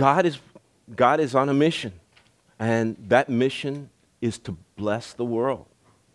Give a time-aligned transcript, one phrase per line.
[0.00, 0.38] God is,
[0.96, 1.92] God is on a mission,
[2.58, 3.90] and that mission
[4.22, 5.66] is to bless the world,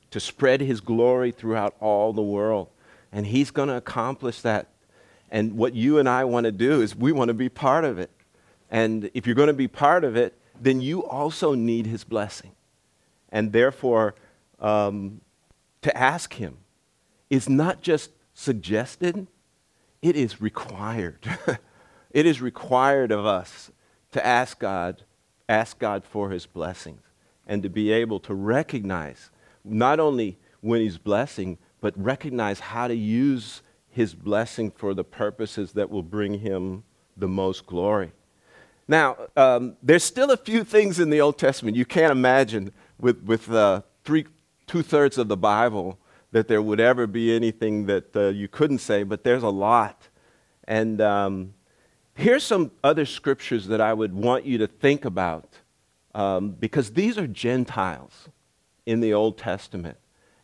[0.10, 2.70] to spread his glory throughout all the world.
[3.12, 4.70] And he's going to accomplish that.
[5.30, 8.00] And what you and I want to do is we want to be part of
[8.00, 8.10] it.
[8.72, 12.54] And if you're going to be part of it, then you also need his blessing.
[13.30, 14.16] And therefore,
[14.60, 15.22] um,
[15.84, 16.58] to ask him
[17.30, 19.28] is not just suggested,
[20.02, 21.20] it is required.
[22.10, 23.70] it is required of us
[24.16, 25.04] to ask God,
[25.50, 27.02] ask God for his blessings
[27.46, 29.30] and to be able to recognize
[29.66, 35.74] not only when he's blessing, but recognize how to use his blessing for the purposes
[35.74, 36.86] that will bring him
[37.18, 38.14] the most glory.
[38.88, 43.22] Now, um, there's still a few things in the Old Testament you can't imagine with,
[43.24, 44.28] with uh, three,
[44.66, 46.00] two thirds of the Bible
[46.32, 50.08] that there would ever be anything that uh, you couldn't say, but there's a lot.
[50.64, 51.54] And um,
[52.16, 55.50] here's some other scriptures that I would want you to think about
[56.16, 58.30] um, because these are Gentiles
[58.86, 59.98] in the Old Testament.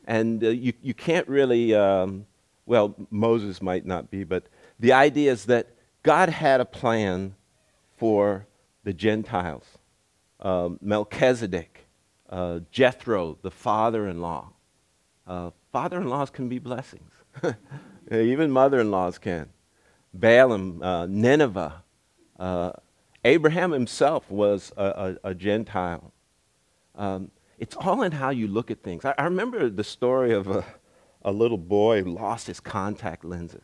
[0.06, 2.26] And uh, you, you can't really, um,
[2.66, 4.44] well, Moses might not be, but
[4.80, 5.68] the idea is that
[6.04, 7.36] God had a plan
[7.98, 8.46] for
[8.84, 9.66] the Gentiles.
[10.40, 11.86] Um, Melchizedek,
[12.30, 14.50] uh, Jethro, the father in law.
[15.28, 17.12] Uh, father in laws can be blessings,
[18.12, 19.48] even mother in laws can.
[20.14, 21.84] Balaam, uh, Nineveh.
[22.40, 22.72] Uh,
[23.24, 26.12] Abraham himself was a, a, a Gentile.
[26.96, 29.06] Um, it's all in how you look at things.
[29.06, 30.66] I, I remember the story of a,
[31.24, 33.64] a little boy who lost his contact lenses.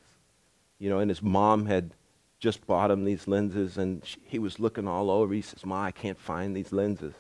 [0.80, 1.96] You know, and his mom had
[2.40, 5.34] just bought him these lenses, and she, he was looking all over.
[5.34, 7.16] He says, Ma, I can't find these lenses.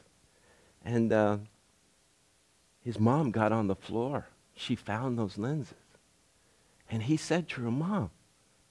[0.85, 1.37] And uh,
[2.83, 4.27] his mom got on the floor.
[4.55, 5.73] She found those lenses.
[6.89, 8.11] And he said to her, Mom,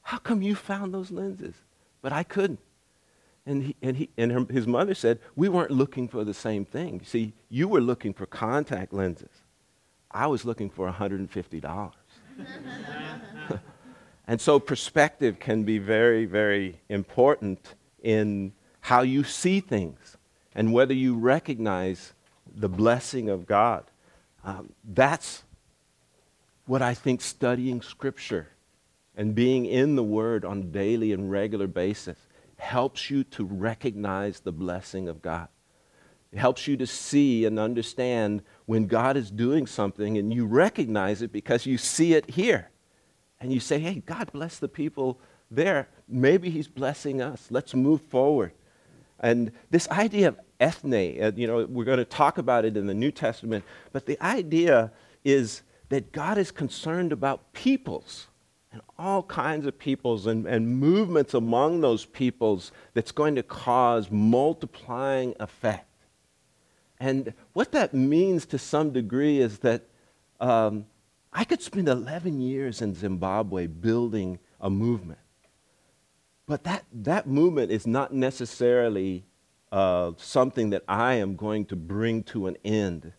[0.06, 1.54] how come you found those lenses?
[2.00, 2.60] But I couldn't.
[3.44, 6.64] And, he, and, he, and her, his mother said, We weren't looking for the same
[6.64, 7.00] thing.
[7.04, 9.42] See, you were looking for contact lenses.
[10.10, 11.92] I was looking for $150.
[14.28, 20.16] And so perspective can be very, very important in how you see things
[20.52, 22.12] and whether you recognize
[22.52, 23.84] the blessing of God.
[24.42, 25.44] Um, that's
[26.66, 28.48] what I think studying Scripture
[29.16, 32.18] and being in the Word on a daily and regular basis
[32.58, 35.48] helps you to recognize the blessing of God.
[36.32, 41.22] It helps you to see and understand when God is doing something and you recognize
[41.22, 42.70] it because you see it here
[43.40, 45.88] and you say, hey, God bless the people there.
[46.08, 47.46] Maybe He's blessing us.
[47.50, 48.52] Let's move forward.
[49.20, 52.86] And this idea of ethne, uh, you know, we're going to talk about it in
[52.86, 54.92] the New Testament, but the idea
[55.24, 58.26] is that God is concerned about peoples
[58.76, 64.10] and all kinds of peoples and, and movements among those peoples that's going to cause
[64.10, 65.88] multiplying effect.
[67.00, 69.84] And what that means to some degree is that
[70.40, 70.84] um,
[71.32, 75.20] I could spend 11 years in Zimbabwe building a movement.
[76.46, 79.24] But that, that movement is not necessarily
[79.72, 83.14] uh, something that I am going to bring to an end.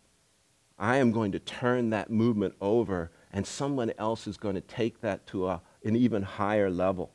[0.78, 5.02] I am going to turn that movement over, and someone else is going to take
[5.02, 7.12] that to a, an even higher level.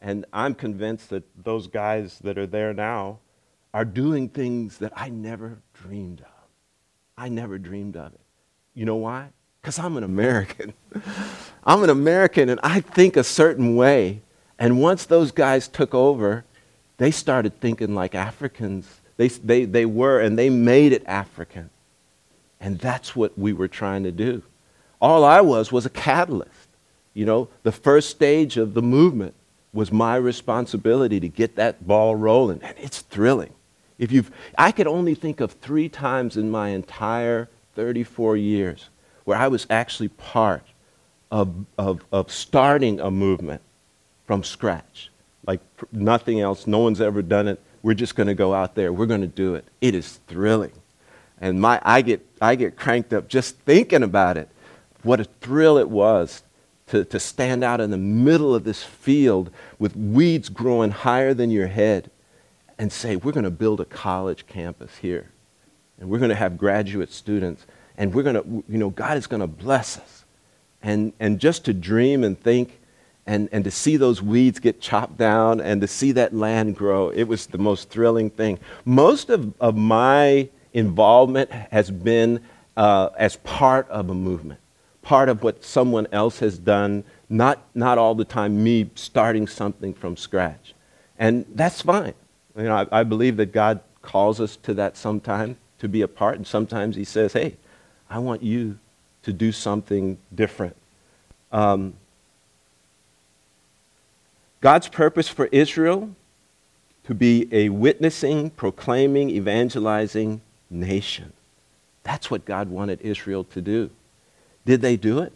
[0.00, 3.18] And I'm convinced that those guys that are there now
[3.72, 6.26] are doing things that I never dreamed of.
[7.16, 8.20] I never dreamed of it.
[8.74, 9.28] You know why?
[9.60, 10.72] Because I'm an American.
[11.64, 14.22] I'm an American and I think a certain way.
[14.58, 16.44] And once those guys took over,
[16.96, 19.00] they started thinking like Africans.
[19.16, 21.70] They, they, they were, and they made it African.
[22.58, 24.42] And that's what we were trying to do.
[25.00, 26.68] All I was was a catalyst.
[27.14, 29.34] You know, the first stage of the movement
[29.72, 32.62] was my responsibility to get that ball rolling.
[32.62, 33.52] And it's thrilling.
[33.98, 38.88] If you've, I could only think of three times in my entire 34 years
[39.24, 40.66] where I was actually part
[41.30, 43.62] of, of, of starting a movement
[44.26, 45.10] from scratch.
[45.46, 45.60] Like
[45.92, 47.60] nothing else, no one's ever done it.
[47.82, 48.92] We're just going to go out there.
[48.92, 49.64] We're going to do it.
[49.80, 50.72] It is thrilling.
[51.40, 54.48] And my, I, get, I get cranked up just thinking about it.
[55.02, 56.42] What a thrill it was
[56.88, 61.50] to, to stand out in the middle of this field with weeds growing higher than
[61.50, 62.10] your head
[62.78, 65.30] and say, We're going to build a college campus here.
[65.98, 67.66] And we're going to have graduate students
[67.96, 70.24] and we're going to, you know, God is going to bless us.
[70.82, 72.80] And, and just to dream and think
[73.26, 77.10] and, and to see those weeds get chopped down and to see that land grow,
[77.10, 78.58] it was the most thrilling thing.
[78.86, 82.40] Most of, of my involvement has been
[82.76, 84.59] uh, as part of a movement,
[85.02, 89.94] part of what someone else has done, not, not all the time me starting something
[89.94, 90.74] from scratch.
[91.18, 92.14] And that's fine.
[92.56, 96.08] You know, I, I believe that God calls us to that sometime to be a
[96.08, 97.56] part, and sometimes He says, "Hey,
[98.08, 98.78] I want you
[99.22, 100.76] to do something different."
[101.52, 101.94] Um,
[104.60, 106.10] God's purpose for Israel
[107.04, 111.32] to be a witnessing, proclaiming, evangelizing nation.
[112.02, 113.90] That's what God wanted Israel to do.
[114.64, 115.32] Did they do it?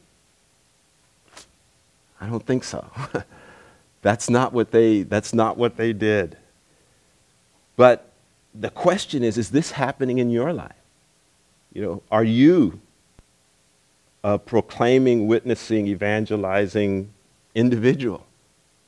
[2.21, 2.87] I don't think so.
[4.03, 6.37] that's not what they that's not what they did.
[7.76, 8.12] But
[8.55, 10.73] the question is is this happening in your life?
[11.73, 12.81] You know, are you
[14.23, 17.12] a proclaiming, witnessing, evangelizing
[17.55, 18.27] individual?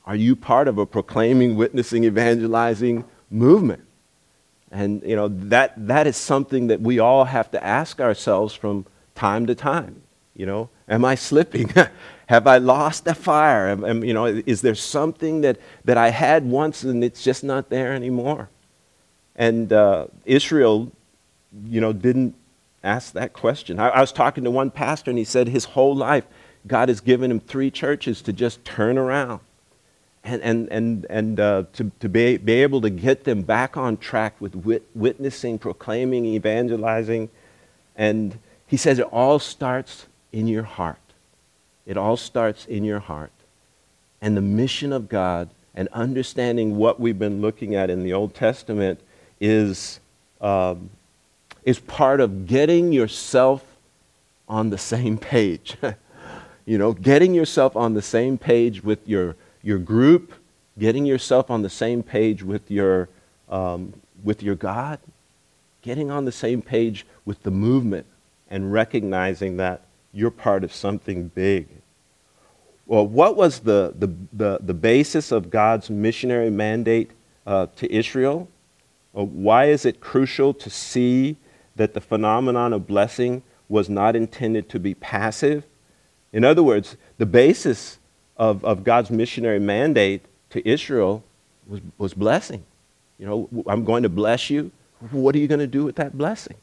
[0.05, 3.83] Are you part of a proclaiming, witnessing, evangelizing movement?
[4.71, 8.85] And you know that that is something that we all have to ask ourselves from
[9.15, 10.01] time to time.
[10.37, 11.73] You know, am I slipping?
[12.27, 13.69] Have I lost the fire?
[13.69, 17.43] Am, am, you know, is there something that, that I had once and it's just
[17.43, 18.49] not there anymore?
[19.35, 20.91] And uh, Israel,
[21.65, 22.35] you know, didn't
[22.83, 23.79] ask that question.
[23.79, 26.25] I, I was talking to one pastor and he said his whole life
[26.67, 29.39] God has given him three churches to just turn around
[30.23, 33.95] and, and, and, and uh, to, to be, be able to get them back on
[33.97, 37.29] track with wit- witnessing, proclaiming, evangelizing.
[37.95, 38.37] And
[38.67, 40.97] he says it all starts in your heart.
[41.85, 43.31] It all starts in your heart.
[44.21, 48.33] And the mission of God and understanding what we've been looking at in the Old
[48.33, 48.99] Testament
[49.39, 49.99] is,
[50.41, 50.89] um,
[51.63, 53.63] is part of getting yourself
[54.49, 55.77] on the same page.
[56.65, 60.33] you know, getting yourself on the same page with your, your group,
[60.77, 63.07] getting yourself on the same page with your,
[63.49, 63.93] um,
[64.23, 64.99] with your God,
[65.81, 68.05] getting on the same page with the movement,
[68.49, 69.81] and recognizing that
[70.17, 71.67] you're part of something big.
[72.87, 77.11] Well, what was the, the, the, the basis of God's missionary mandate
[77.45, 78.47] uh, to Israel?
[79.13, 81.37] Well, why is it crucial to see
[81.75, 85.65] that the phenomenon of blessing was not intended to be passive?
[86.33, 87.99] In other words, the basis
[88.37, 91.23] of, of God's missionary mandate to Israel
[91.67, 92.63] was, was blessing.
[93.19, 94.71] You know, I'm going to bless you.
[95.11, 96.57] What are you going to do with that blessing?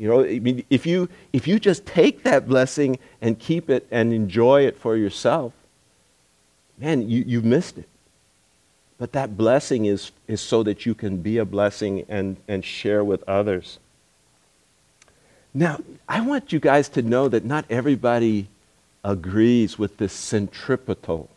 [0.00, 3.86] You know, I mean, if you, if you just take that blessing and keep it
[3.90, 5.52] and enjoy it for yourself,
[6.78, 7.86] man, you, you've missed it.
[8.96, 13.04] But that blessing is, is so that you can be a blessing and, and share
[13.04, 13.78] with others.
[15.52, 18.48] Now, I want you guys to know that not everybody
[19.04, 21.28] agrees with this centripetal.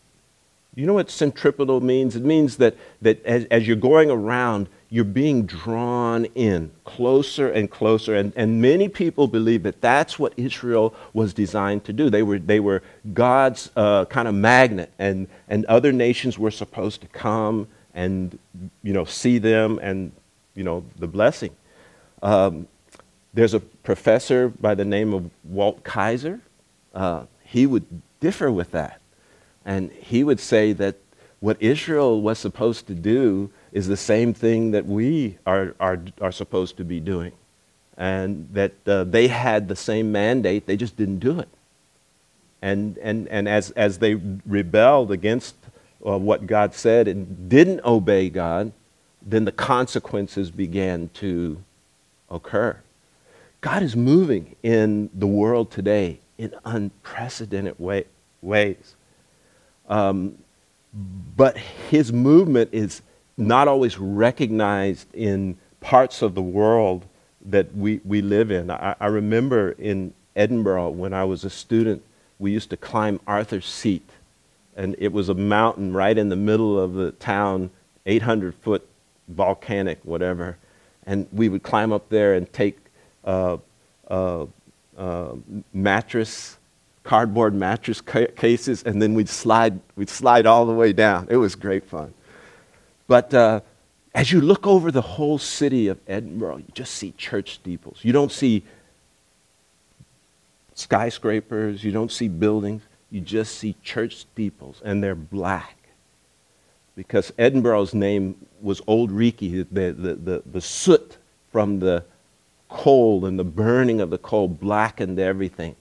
[0.73, 2.15] You know what centripetal means?
[2.15, 7.71] It means that, that as, as you're going around, you're being drawn in closer and
[7.71, 8.15] closer.
[8.15, 12.11] And, and many people believe that that's what Israel was designed to do.
[12.11, 17.01] They were, they were God's uh, kind of magnet, and, and other nations were supposed
[17.01, 18.37] to come and
[18.83, 20.11] you know, see them and
[20.53, 21.55] you know, the blessing.
[22.21, 22.67] Um,
[23.33, 26.39] there's a professor by the name of Walt Kaiser.
[26.93, 27.87] Uh, he would
[28.19, 29.01] differ with that.
[29.65, 30.97] And he would say that
[31.39, 36.31] what Israel was supposed to do is the same thing that we are, are, are
[36.31, 37.33] supposed to be doing.
[37.97, 41.49] And that uh, they had the same mandate, they just didn't do it.
[42.61, 44.15] And, and, and as, as they
[44.45, 45.55] rebelled against
[46.05, 48.71] uh, what God said and didn't obey God,
[49.21, 51.61] then the consequences began to
[52.29, 52.77] occur.
[53.61, 58.05] God is moving in the world today in unprecedented way,
[58.41, 58.95] ways.
[59.89, 60.37] Um,
[61.35, 63.01] but his movement is
[63.37, 67.05] not always recognized in parts of the world
[67.45, 68.71] that we, we live in.
[68.71, 72.03] I, I remember in Edinburgh when I was a student,
[72.39, 74.09] we used to climb Arthur's Seat.
[74.75, 77.69] And it was a mountain right in the middle of the town,
[78.05, 78.87] 800 foot
[79.27, 80.57] volcanic, whatever.
[81.05, 82.77] And we would climb up there and take
[83.23, 83.57] uh,
[84.09, 84.45] uh,
[84.97, 85.35] uh,
[85.73, 86.57] mattress,
[87.03, 91.27] cardboard mattress ca- cases, and then we'd slide, we'd slide all the way down.
[91.29, 92.13] It was great fun.
[93.13, 93.59] But uh,
[94.15, 97.99] as you look over the whole city of Edinburgh, you just see church steeples.
[98.01, 98.63] You don't see
[100.73, 105.77] skyscrapers, you don't see buildings, you just see church steeples, and they're black.
[106.95, 111.17] Because Edinburgh's name was Auld Reekie, the, the, the, the soot
[111.51, 112.05] from the
[112.67, 115.75] coal and the burning of the coal blackened everything.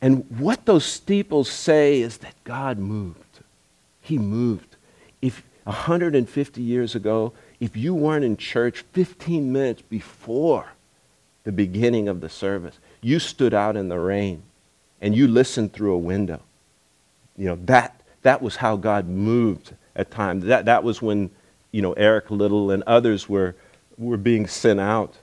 [0.00, 3.40] And what those steeples say is that God moved.
[4.00, 4.76] He moved.
[5.20, 10.66] If 150 years ago, if you weren't in church 15 minutes before
[11.42, 14.42] the beginning of the service, you stood out in the rain
[15.00, 16.40] and you listened through a window.
[17.36, 20.44] You know, that, that was how God moved at times.
[20.44, 21.30] That, that was when
[21.72, 23.56] you know, Eric Liddell and others were,
[23.98, 25.14] were being sent out.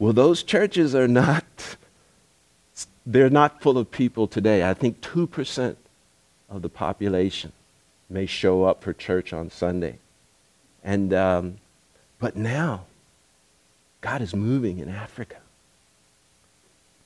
[0.00, 1.76] Well, those churches are not,
[3.06, 4.68] they're not full of people today.
[4.68, 5.76] I think 2%
[6.50, 7.52] of the population
[8.08, 9.98] may show up for church on Sunday.
[10.82, 11.58] And, um,
[12.18, 12.84] but now,
[14.00, 15.36] God is moving in Africa.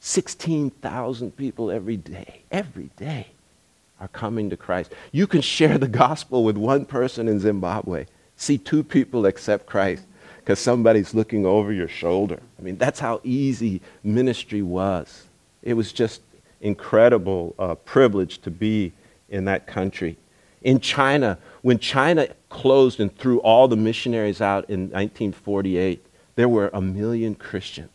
[0.00, 3.28] 16,000 people every day, every day
[4.00, 4.92] are coming to Christ.
[5.12, 8.06] You can share the gospel with one person in Zimbabwe,
[8.36, 10.04] see two people accept Christ
[10.38, 12.40] because somebody's looking over your shoulder.
[12.58, 15.26] I mean, that's how easy ministry was.
[15.62, 16.20] It was just
[16.60, 18.92] incredible uh, privilege to be
[19.28, 20.16] in that country.
[20.62, 26.04] In China, when China closed and threw all the missionaries out in 1948,
[26.36, 27.90] there were a million Christians.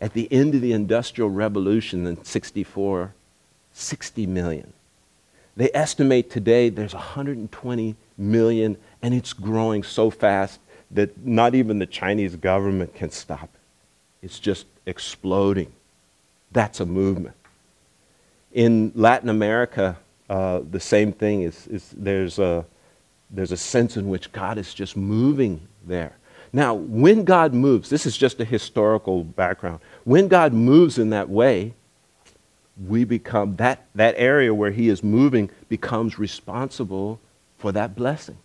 [0.00, 3.14] At the end of the Industrial Revolution in 64,
[3.72, 4.72] 60 million.
[5.56, 11.86] They estimate today there's 120 million, and it's growing so fast that not even the
[11.86, 13.60] Chinese government can stop it.
[14.22, 15.72] It's just exploding.
[16.52, 17.36] That's a movement.
[18.52, 19.98] In Latin America,
[20.32, 22.64] uh, the same thing is, is there's, a,
[23.30, 26.16] there's a sense in which God is just moving there.
[26.54, 29.80] Now, when God moves, this is just a historical background.
[30.04, 31.74] When God moves in that way,
[32.88, 37.20] we become, that, that area where He is moving becomes responsible
[37.58, 38.38] for that blessing.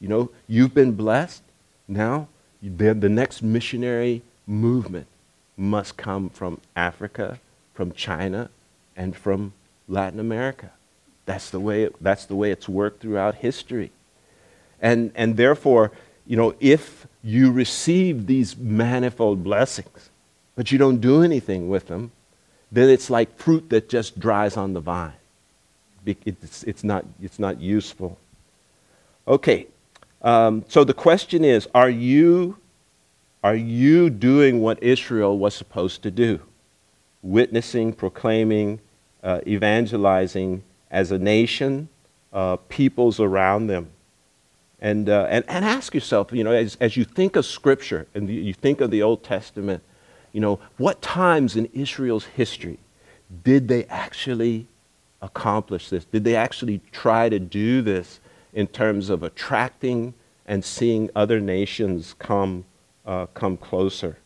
[0.00, 1.44] You know, you've been blessed.
[1.86, 2.26] Now,
[2.60, 5.06] the, the next missionary movement
[5.56, 7.38] must come from Africa,
[7.72, 8.50] from China,
[8.96, 9.52] and from
[9.86, 10.72] Latin America.
[11.30, 13.92] That's the way, it, that's the way it's worked throughout history.
[14.82, 15.92] And, and therefore,
[16.26, 20.10] you know, if you receive these manifold blessings,
[20.56, 22.10] but you don't do anything with them,
[22.72, 25.12] then it's like fruit that just dries on the vine.
[26.04, 28.18] It's, it's, not, it's not useful.
[29.28, 29.68] Okay,
[30.22, 32.56] um, so the question is are you,
[33.44, 36.40] are you doing what Israel was supposed to do?
[37.22, 38.80] Witnessing, proclaiming,
[39.22, 41.88] uh, evangelizing as a nation,
[42.32, 43.90] uh, peoples around them.
[44.80, 48.30] And, uh, and, and ask yourself, you know, as, as you think of Scripture and
[48.30, 49.82] you think of the Old Testament,
[50.32, 52.78] you know, what times in Israel's history
[53.44, 54.66] did they actually
[55.20, 56.04] accomplish this?
[56.06, 58.20] Did they actually try to do this
[58.52, 60.14] in terms of attracting
[60.46, 62.64] and seeing other nations come,
[63.06, 64.16] uh, come closer?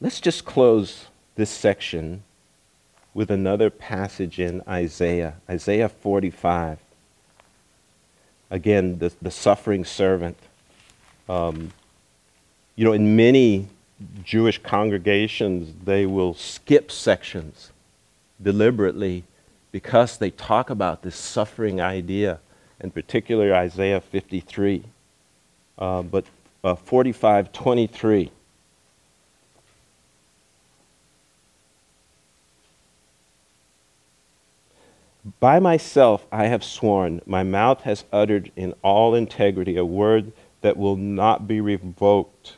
[0.00, 2.22] Let's just close this section
[3.16, 6.78] with another passage in Isaiah, Isaiah 45.
[8.50, 10.36] Again, the, the suffering servant.
[11.26, 11.72] Um,
[12.74, 13.68] you know, in many
[14.22, 17.72] Jewish congregations, they will skip sections
[18.42, 19.24] deliberately
[19.72, 22.38] because they talk about this suffering idea,
[22.80, 24.84] in particular Isaiah 53.
[25.78, 26.26] Uh, but
[26.62, 28.30] uh, 45 23.
[35.40, 40.76] By myself I have sworn, my mouth has uttered in all integrity a word that
[40.76, 42.54] will not be revoked.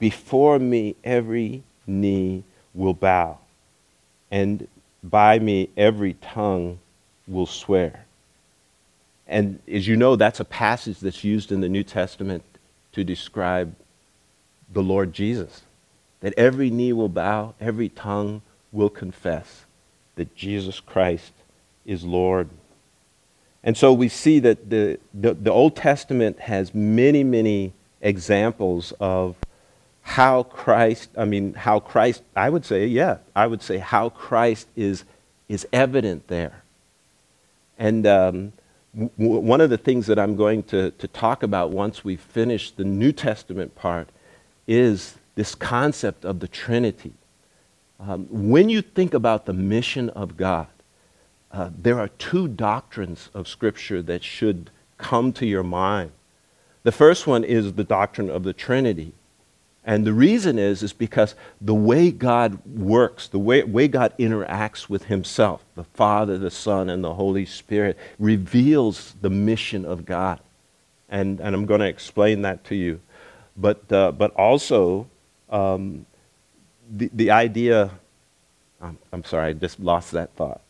[0.00, 2.42] Before me every knee
[2.74, 3.38] will bow,
[4.32, 4.66] and
[5.02, 6.80] by me every tongue
[7.28, 8.04] will swear.
[9.28, 12.42] And as you know, that's a passage that's used in the New Testament
[12.92, 13.74] to describe
[14.72, 15.62] the Lord Jesus.
[16.20, 19.64] That every knee will bow, every tongue will confess
[20.16, 21.32] that Jesus Christ
[21.86, 22.50] is Lord.
[23.62, 29.36] And so we see that the, the, the Old Testament has many, many examples of
[30.02, 34.68] how Christ, I mean, how Christ, I would say, yeah, I would say how Christ
[34.76, 35.04] is,
[35.48, 36.62] is evident there.
[37.76, 38.52] And um,
[38.94, 42.70] w- one of the things that I'm going to, to talk about once we finish
[42.70, 44.08] the New Testament part
[44.68, 47.14] is this concept of the Trinity.
[47.98, 50.68] Um, when you think about the mission of God,
[51.56, 56.12] uh, there are two doctrines of Scripture that should come to your mind.
[56.82, 59.14] The first one is the doctrine of the Trinity.
[59.82, 64.90] And the reason is, is because the way God works, the way, way God interacts
[64.90, 70.40] with Himself, the Father, the Son, and the Holy Spirit, reveals the mission of God.
[71.08, 73.00] And, and I'm going to explain that to you.
[73.56, 75.06] But, uh, but also,
[75.48, 76.04] um,
[76.90, 77.92] the, the idea,
[78.82, 80.60] I'm, I'm sorry, I just lost that thought.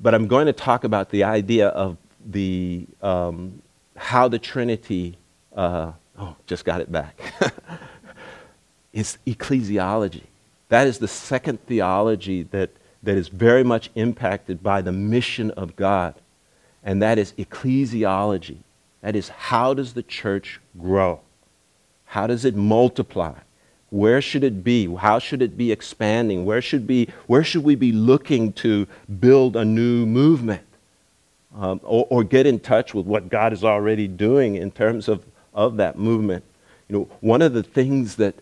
[0.00, 3.62] But, I'm going to talk about the idea of the, um,
[3.96, 5.18] how the Trinity.
[5.54, 7.20] Uh, Oh, just got it back.
[8.92, 10.24] it's ecclesiology.
[10.68, 12.70] That is the second theology that,
[13.04, 16.14] that is very much impacted by the mission of God.
[16.82, 18.58] and that is ecclesiology.
[19.00, 21.20] That is, how does the church grow?
[22.06, 23.34] How does it multiply?
[23.90, 24.94] Where should it be?
[24.94, 26.44] How should it be expanding?
[26.44, 28.86] Where should, be, where should we be looking to
[29.20, 30.62] build a new movement?
[31.56, 35.24] Um, or, or get in touch with what God is already doing in terms of,
[35.54, 36.44] of that movement.
[36.88, 38.34] You know, one of the things that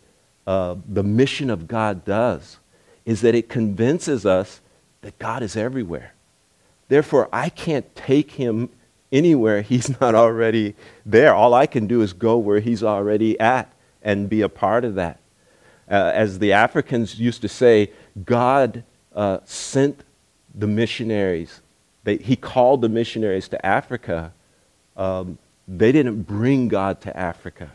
[0.46, 2.58] uh, the mission of God does
[3.04, 4.60] is that it convinces us
[5.02, 6.14] that God is everywhere.
[6.88, 8.68] Therefore, I can't take him
[9.12, 10.74] anywhere he's not already
[11.04, 11.34] there.
[11.34, 13.72] All I can do is go where he's already at
[14.02, 15.20] and be a part of that.
[15.88, 17.90] Uh, as the Africans used to say,
[18.24, 18.82] God
[19.14, 20.02] uh, sent
[20.54, 21.60] the missionaries.
[22.04, 24.32] They, he called the missionaries to Africa.
[24.96, 25.38] Um,
[25.68, 27.72] they didn't bring God to Africa.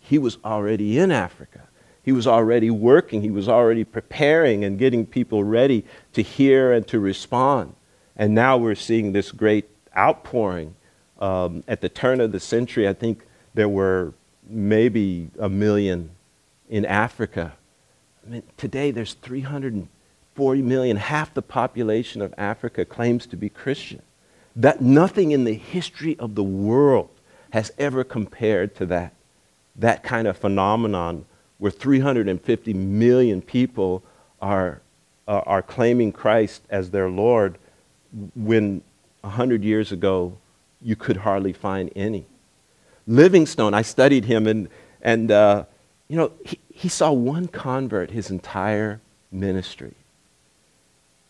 [0.00, 1.68] He was already in Africa.
[2.02, 3.22] He was already working.
[3.22, 7.74] He was already preparing and getting people ready to hear and to respond.
[8.16, 10.74] And now we're seeing this great outpouring.
[11.20, 14.14] Um, at the turn of the century, I think there were
[14.48, 16.10] maybe a million
[16.68, 17.54] in Africa.
[18.26, 20.96] I mean, today there's 340 million.
[20.96, 24.02] Half the population of Africa claims to be Christian.
[24.56, 27.10] That nothing in the history of the world
[27.50, 29.14] has ever compared to that.
[29.76, 31.24] That kind of phenomenon
[31.58, 34.02] where 350 million people
[34.40, 34.80] are,
[35.26, 37.58] uh, are claiming Christ as their Lord
[38.34, 38.82] when
[39.22, 40.36] 100 years ago
[40.80, 42.26] you could hardly find any.
[43.06, 44.68] Livingstone, I studied him, and,
[45.02, 45.64] and uh,
[46.08, 49.00] you know, he, he saw one convert his entire
[49.30, 49.94] ministry.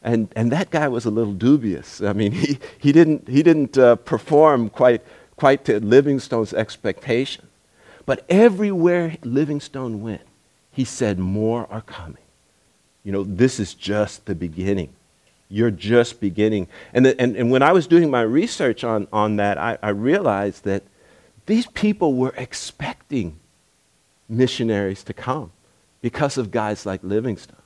[0.02, 2.00] And, and that guy was a little dubious.
[2.00, 5.02] I mean, he, he didn't, he didn't uh, perform quite,
[5.37, 7.49] quite to Livingstone's expectation.
[8.06, 10.23] But everywhere Livingstone went,
[10.70, 12.23] he said, More are coming.
[13.02, 14.91] You know, this is just the beginning.
[15.49, 16.69] You're just beginning.
[16.93, 19.91] And, the, and, and when I was doing my research on, on that, I, I
[19.91, 20.84] realized that
[21.47, 23.41] these people were expecting
[24.28, 25.52] missionaries to come
[26.00, 27.56] because of guys like Livingstone.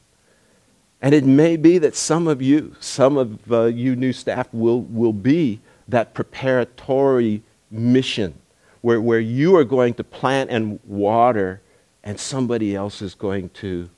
[1.00, 4.82] And it may be that some of you, some of uh, you new staff will,
[4.82, 8.34] will be that preparatory mission
[8.82, 11.60] where, where you are going to plant and water
[12.04, 13.88] and somebody else is going to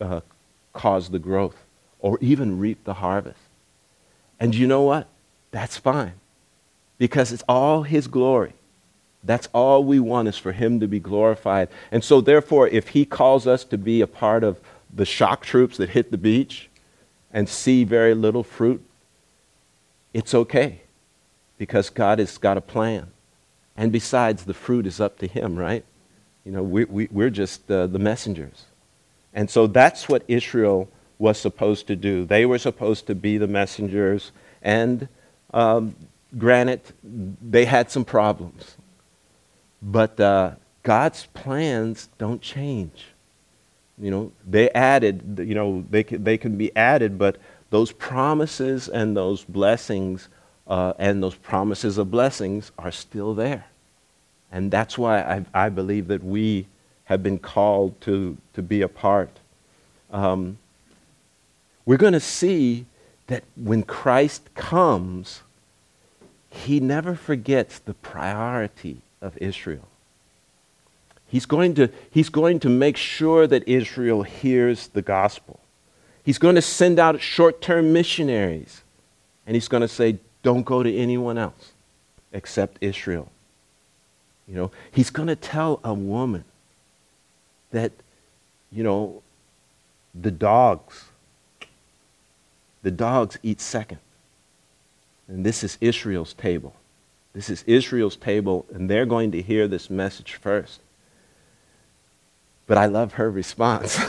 [0.00, 0.20] uh,
[0.72, 1.64] cause the growth
[2.00, 3.38] or even reap the harvest.
[4.38, 5.08] And you know what?
[5.50, 6.14] That's fine
[6.98, 8.54] because it's all His glory.
[9.26, 11.68] That's all we want is for Him to be glorified.
[11.90, 14.60] And so, therefore, if He calls us to be a part of
[14.92, 16.70] the shock troops that hit the beach
[17.32, 18.82] and see very little fruit,
[20.14, 20.80] it's okay
[21.58, 23.08] because God has got a plan.
[23.76, 25.84] And besides, the fruit is up to Him, right?
[26.44, 28.64] You know, we, we, we're just uh, the messengers.
[29.34, 32.24] And so that's what Israel was supposed to do.
[32.24, 34.32] They were supposed to be the messengers.
[34.62, 35.08] And
[35.52, 35.94] um,
[36.38, 38.76] granted, they had some problems.
[39.86, 40.50] But uh,
[40.82, 43.06] God's plans don't change.
[43.98, 47.36] You know, they added, you know, they can, they can be added, but
[47.70, 50.28] those promises and those blessings
[50.66, 53.66] uh, and those promises of blessings are still there.
[54.50, 56.66] And that's why I, I believe that we
[57.04, 59.30] have been called to, to be a part.
[60.10, 60.58] Um,
[61.84, 62.86] we're going to see
[63.28, 65.42] that when Christ comes,
[66.50, 69.86] he never forgets the priority of Israel.
[71.28, 75.58] He's going, to, he's going to make sure that Israel hears the gospel.
[76.24, 78.82] He's going to send out short term missionaries.
[79.46, 81.72] And he's going to say, don't go to anyone else
[82.32, 83.30] except Israel.
[84.46, 86.44] You know, he's going to tell a woman
[87.72, 87.90] that,
[88.70, 89.22] you know,
[90.14, 91.06] the dogs,
[92.82, 93.98] the dogs eat second.
[95.28, 96.74] And this is Israel's table.
[97.36, 100.80] This is Israel's table, and they're going to hear this message first.
[102.66, 104.00] But I love her response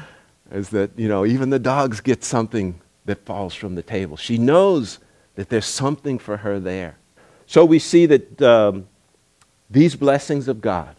[0.50, 4.18] is that, you know, even the dogs get something that falls from the table.
[4.18, 4.98] She knows
[5.36, 6.98] that there's something for her there.
[7.46, 8.86] So we see that um,
[9.70, 10.96] these blessings of God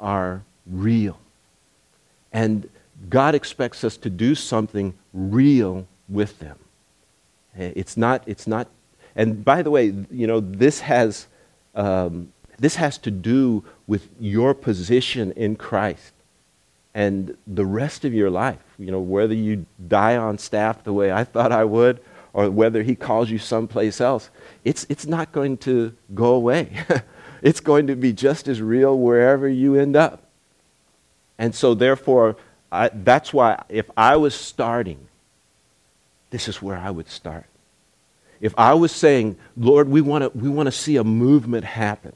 [0.00, 1.20] are real.
[2.32, 2.68] And
[3.08, 6.58] God expects us to do something real with them.
[7.56, 8.66] Eh, it's not, it's not,
[9.14, 11.26] and by the way, you know, this has,
[11.74, 16.12] um, this has to do with your position in Christ
[16.94, 18.62] and the rest of your life.
[18.78, 22.00] You know, whether you die on staff the way I thought I would,
[22.32, 24.30] or whether He calls you someplace else,
[24.64, 26.84] it's, it's not going to go away.
[27.42, 30.22] it's going to be just as real wherever you end up.
[31.38, 32.36] And so, therefore,
[32.70, 35.08] I, that's why if I was starting,
[36.30, 37.44] this is where I would start.
[38.42, 42.12] If I was saying, Lord, we want to we want to see a movement happen,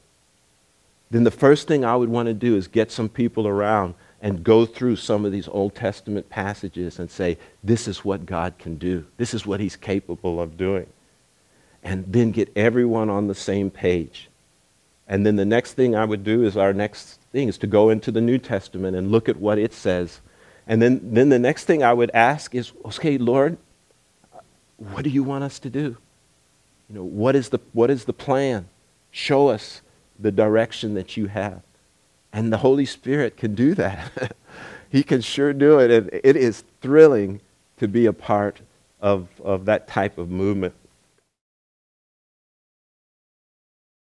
[1.09, 4.43] then the first thing I would want to do is get some people around and
[4.43, 8.75] go through some of these Old Testament passages and say, this is what God can
[8.75, 9.05] do.
[9.15, 10.87] This is what he's capable of doing.
[11.81, 14.29] And then get everyone on the same page.
[15.07, 17.89] And then the next thing I would do is our next thing is to go
[17.89, 20.19] into the New Testament and look at what it says.
[20.65, 23.57] And then, then the next thing I would ask is, okay, Lord,
[24.75, 25.95] what do you want us to do?
[26.89, 28.67] You know, what is the, what is the plan?
[29.11, 29.81] Show us
[30.19, 31.61] the direction that you have.
[32.31, 34.33] And the Holy Spirit can do that.
[34.89, 35.91] he can sure do it.
[35.91, 37.41] And it is thrilling
[37.77, 38.61] to be a part
[39.01, 40.73] of, of that type of movement.